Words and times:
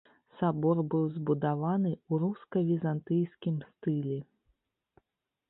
Сабор 0.37 0.77
быў 0.93 1.03
збудаваны 1.17 1.91
ў 1.97 2.13
руска-візантыйскім 2.25 3.61
стылі. 3.69 4.19